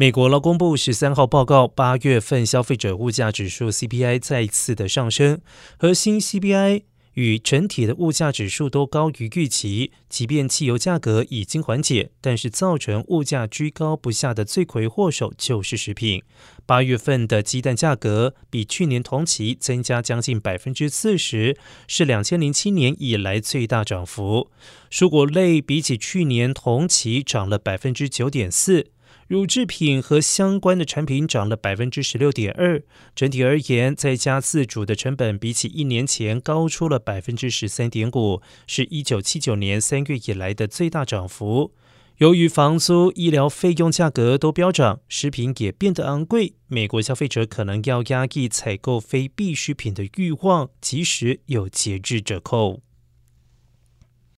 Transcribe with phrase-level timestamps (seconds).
[0.00, 5.40] 美国劳工部十三号报告，八月份消费者物价指数 CPI 再次的上升，
[5.76, 6.82] 核心 CPI
[7.14, 9.90] 与整体的物价指数都高于预期。
[10.08, 16.22] 即便汽油价格已经缓解，但是造成物价居高不下的罪魁祸首就是食品。
[16.64, 21.56] 八月份的鸡蛋价格比去年同期增加将近百分之四十，
[21.88, 24.52] 是两千零七年以来最大涨幅。
[24.92, 28.92] 蔬果类比起去年同期涨了百分之九点四。
[29.26, 32.82] 乳制品和相关的产品涨了百分之十六点二，
[33.14, 41.72] 整体而言，在家自主的成本比起一年前高出了百分之十三点五，是一九七九年三月以来的最大涨幅。
[42.18, 52.80] 由于房租、医疗费用价格都飙涨，食品也变得昂贵，美国消费者可能要压抑采购非必需品的欲望，即使有节制折扣。